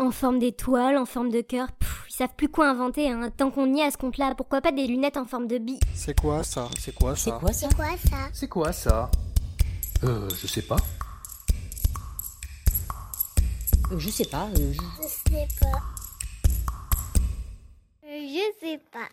[0.00, 1.68] En forme d'étoile, en forme de cœur,
[2.08, 3.30] ils savent plus quoi inventer, hein.
[3.36, 5.78] Tant qu'on y est à ce compte-là, pourquoi pas des lunettes en forme de bille?
[5.94, 6.68] C'est quoi ça?
[6.78, 7.68] C'est quoi C'est ça quoi ça?
[7.68, 8.30] C'est quoi ça?
[8.32, 9.10] C'est quoi ça?
[10.04, 10.76] Euh, je sais pas.
[13.92, 14.46] Euh, Je sais pas.
[14.56, 15.78] euh, je- Je sais pas.
[18.06, 19.08] Euh, Je sais pas.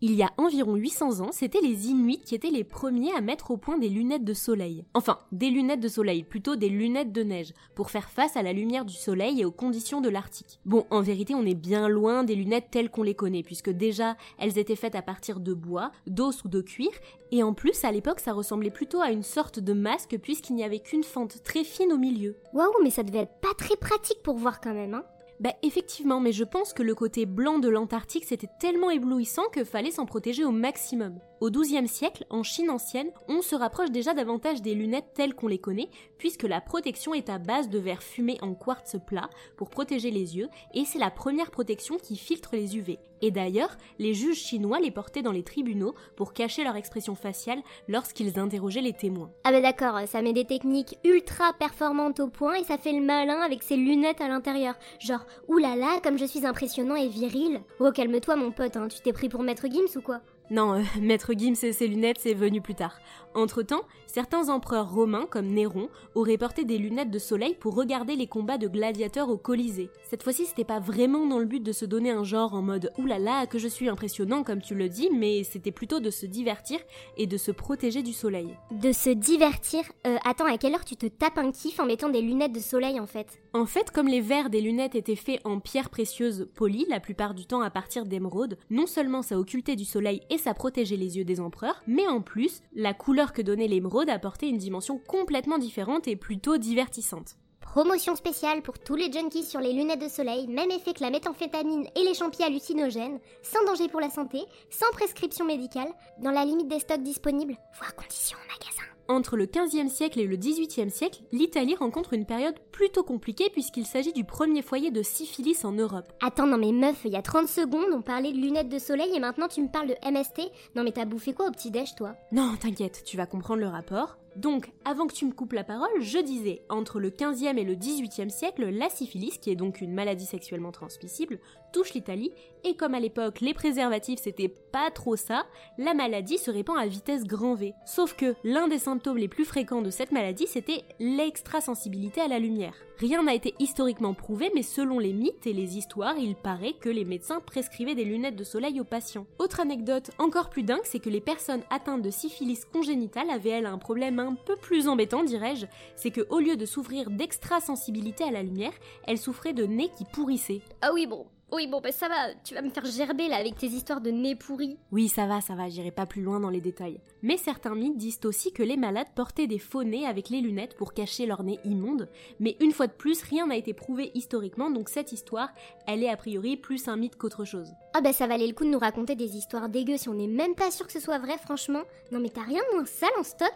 [0.00, 3.50] Il y a environ 800 ans, c'était les Inuits qui étaient les premiers à mettre
[3.50, 4.84] au point des lunettes de soleil.
[4.94, 8.52] Enfin, des lunettes de soleil, plutôt des lunettes de neige, pour faire face à la
[8.52, 10.60] lumière du soleil et aux conditions de l'Arctique.
[10.64, 14.16] Bon, en vérité, on est bien loin des lunettes telles qu'on les connaît, puisque déjà,
[14.38, 16.90] elles étaient faites à partir de bois, d'os ou de cuir,
[17.32, 20.62] et en plus, à l'époque, ça ressemblait plutôt à une sorte de masque, puisqu'il n'y
[20.62, 22.36] avait qu'une fente très fine au milieu.
[22.54, 25.04] Waouh, mais ça devait être pas très pratique pour voir quand même, hein.
[25.40, 29.62] Bah effectivement, mais je pense que le côté blanc de l'Antarctique c'était tellement éblouissant que
[29.62, 31.20] fallait s'en protéger au maximum.
[31.40, 35.46] Au XIIe siècle, en Chine ancienne, on se rapproche déjà davantage des lunettes telles qu'on
[35.46, 35.88] les connaît,
[36.18, 40.36] puisque la protection est à base de verre fumé en quartz plat pour protéger les
[40.36, 42.98] yeux, et c'est la première protection qui filtre les UV.
[43.22, 47.62] Et d'ailleurs, les juges chinois les portaient dans les tribunaux pour cacher leur expression faciale
[47.86, 49.30] lorsqu'ils interrogeaient les témoins.
[49.44, 53.04] Ah bah d'accord, ça met des techniques ultra performantes au point et ça fait le
[53.04, 54.74] malin avec ses lunettes à l'intérieur.
[54.98, 57.60] Genre, oulala, comme je suis impressionnant et viril.
[57.78, 60.20] Oh, calme-toi mon pote, hein, tu t'es pris pour Maître Gims ou quoi?
[60.50, 62.98] Non, euh, Maître Gims et ses lunettes, c'est venu plus tard.
[63.34, 68.26] Entre-temps, certains empereurs romains, comme Néron, auraient porté des lunettes de soleil pour regarder les
[68.26, 69.90] combats de gladiateurs au Colisée.
[70.08, 72.90] Cette fois-ci, c'était pas vraiment dans le but de se donner un genre en mode
[72.98, 76.80] oulala, que je suis impressionnant comme tu le dis, mais c'était plutôt de se divertir
[77.16, 78.56] et de se protéger du soleil.
[78.70, 82.08] De se divertir Euh, attends, à quelle heure tu te tapes un kiff en mettant
[82.08, 83.40] des lunettes de soleil en fait?
[83.52, 87.34] En fait, comme les verres des lunettes étaient faits en pierres précieuses polies, la plupart
[87.34, 91.18] du temps à partir d'émeraude, non seulement ça occultait du soleil et ça protégeait les
[91.18, 95.58] yeux des empereurs, mais en plus, la couleur que donnait l'émeraude apportait une dimension complètement
[95.58, 97.36] différente et plutôt divertissante.
[97.60, 101.10] Promotion spéciale pour tous les junkies sur les lunettes de soleil, même effet que la
[101.10, 106.44] méthamphétamine et les champis hallucinogènes, sans danger pour la santé, sans prescription médicale, dans la
[106.44, 108.97] limite des stocks disponibles, voire conditions en magasin.
[109.10, 113.86] Entre le 15e siècle et le 18e siècle, l'Italie rencontre une période plutôt compliquée puisqu'il
[113.86, 116.12] s'agit du premier foyer de syphilis en Europe.
[116.20, 119.10] Attends, non mais meuf, il y a 30 secondes, on parlait de lunettes de soleil
[119.14, 122.16] et maintenant tu me parles de MST Non mais t'as bouffé quoi au petit-déj toi?
[122.32, 124.18] Non, t'inquiète, tu vas comprendre le rapport.
[124.36, 127.74] Donc, avant que tu me coupes la parole, je disais, entre le 15e et le
[127.74, 131.40] 18e siècle, la syphilis, qui est donc une maladie sexuellement transmissible,
[131.72, 132.32] touche l'Italie,
[132.64, 135.46] et comme à l'époque les préservatifs c'était pas trop ça,
[135.78, 137.74] la maladie se répand à vitesse grand V.
[137.86, 142.38] Sauf que l'un des symptômes les plus fréquents de cette maladie c'était l'extrasensibilité à la
[142.38, 142.74] lumière.
[142.98, 146.88] Rien n'a été historiquement prouvé, mais selon les mythes et les histoires, il paraît que
[146.88, 149.26] les médecins prescrivaient des lunettes de soleil aux patients.
[149.38, 153.66] Autre anecdote encore plus dingue, c'est que les personnes atteintes de syphilis congénitale avaient elles
[153.66, 158.32] un problème un peu plus embêtant, dirais-je, c'est que au lieu de souffrir d'extrasensibilité à
[158.32, 158.74] la lumière,
[159.06, 160.60] elles souffraient de nez qui pourrissait.
[160.82, 163.56] Ah oui bon, oui bon bah ça va, tu vas me faire gerber là avec
[163.56, 164.78] tes histoires de nez pourri.
[164.92, 167.00] Oui, ça va, ça va, j'irai pas plus loin dans les détails.
[167.22, 170.76] Mais certains mythes disent aussi que les malades portaient des faux nez avec les lunettes
[170.76, 172.08] pour cacher leur nez immonde,
[172.40, 175.50] mais une fois de plus, rien n'a été prouvé historiquement, donc cette histoire,
[175.86, 177.72] elle est a priori plus un mythe qu'autre chose.
[177.94, 180.26] Ah bah ça valait le coup de nous raconter des histoires dégueu si on n'est
[180.26, 181.82] même pas sûr que ce soit vrai franchement.
[182.12, 183.54] Non mais t'as rien de moins sale en stock?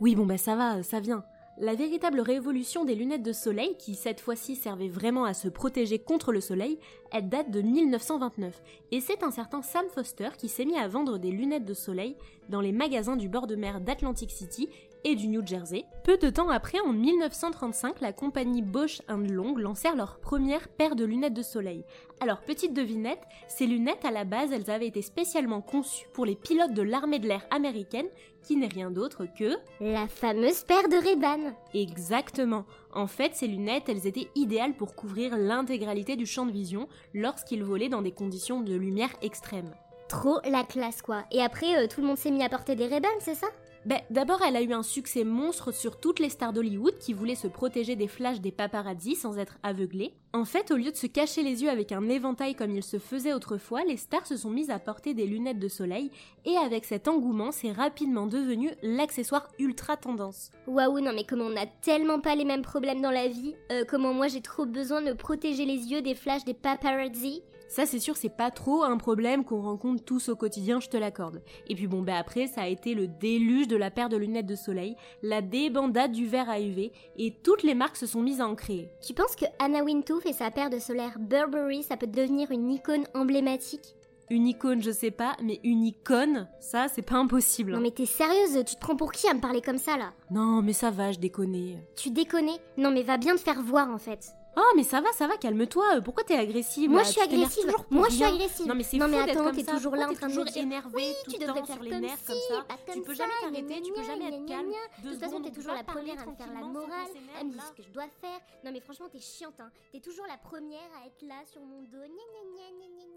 [0.00, 1.24] Oui, bon bah ça va, ça vient.
[1.56, 6.00] La véritable révolution des lunettes de soleil, qui cette fois-ci servait vraiment à se protéger
[6.00, 6.80] contre le soleil,
[7.12, 8.60] elle date de 1929.
[8.90, 12.16] Et c'est un certain Sam Foster qui s'est mis à vendre des lunettes de soleil
[12.48, 14.68] dans les magasins du bord de mer d'Atlantic City
[15.04, 15.84] et du New Jersey.
[16.02, 21.04] Peu de temps après, en 1935, la compagnie Bosch Long lancèrent leur première paire de
[21.04, 21.84] lunettes de soleil.
[22.20, 26.36] Alors, petite devinette, ces lunettes à la base, elles avaient été spécialement conçues pour les
[26.36, 28.08] pilotes de l'armée de l'air américaine,
[28.42, 29.56] qui n'est rien d'autre que...
[29.80, 31.54] La fameuse paire de Ray-Ban.
[31.72, 32.64] Exactement.
[32.92, 37.64] En fait, ces lunettes, elles étaient idéales pour couvrir l'intégralité du champ de vision lorsqu'ils
[37.64, 39.74] volaient dans des conditions de lumière extrêmes.
[40.08, 41.24] Trop la classe quoi.
[41.32, 43.46] Et après, euh, tout le monde s'est mis à porter des Ray-Ban, c'est ça?
[43.86, 47.34] Ben, d'abord, elle a eu un succès monstre sur toutes les stars d'Hollywood qui voulaient
[47.34, 50.14] se protéger des flashs des paparazzi sans être aveuglées.
[50.34, 52.98] En fait, au lieu de se cacher les yeux avec un éventail comme il se
[52.98, 56.10] faisait autrefois, les stars se sont mises à porter des lunettes de soleil
[56.44, 60.50] et avec cet engouement, c'est rapidement devenu l'accessoire ultra tendance.
[60.66, 63.84] Waouh, non mais comment on a tellement pas les mêmes problèmes dans la vie Euh,
[63.88, 67.44] Comment moi j'ai trop besoin de protéger les yeux des flashs des paparazzi?
[67.66, 70.96] Ça, c'est sûr, c'est pas trop un problème qu'on rencontre tous au quotidien, je te
[70.96, 71.42] l'accorde.
[71.66, 74.46] Et puis bon, bah après, ça a été le déluge de la paire de lunettes
[74.46, 78.40] de soleil, la débandade du verre à UV, et toutes les marques se sont mises
[78.40, 78.90] à en créer.
[79.04, 79.82] Tu penses que Anna
[80.26, 83.94] Et sa paire de solaire Burberry, ça peut devenir une icône emblématique
[84.30, 87.72] Une icône, je sais pas, mais une icône, ça, c'est pas impossible.
[87.72, 90.12] Non mais t'es sérieuse Tu te prends pour qui à me parler comme ça là?
[90.30, 91.78] Non, mais ça va, je déconne.
[91.94, 92.48] Tu déconnes?
[92.78, 94.32] Non mais va bien te faire voir en fait.
[94.56, 95.96] Oh, mais ça va, ça va, calme-toi.
[95.96, 97.04] euh, Pourquoi t'es agressive Moi là?
[97.06, 97.64] je suis Tu t'énerves agressive.
[97.64, 98.34] toujours pour Moi je suis rien.
[98.34, 98.66] agressive.
[98.66, 99.72] Non mais c'est Non, fou mais d'être attends, comme t'es ça.
[99.72, 101.60] toujours là en Pourquoi train de me toujours dire, énervé Oui, tout tu le devrais
[101.60, 102.62] temps faire sur les comme nerfs comme ci, ça?
[102.68, 104.70] pas Tu comme peux ça, jamais t'arrêter, tu gna, peux jamais gna, être gna, calme.
[104.70, 105.02] gna.
[105.02, 107.10] De toute façon, t'es toujours la première à me faire la morale,
[107.40, 108.40] à me dire ce que je dois faire.
[108.64, 109.70] Non mais franchement, t'es chiante, hein.
[109.92, 111.98] T'es toujours la première à être là sur mon dos.
[111.98, 113.13] Gna gna gna gna gna gna.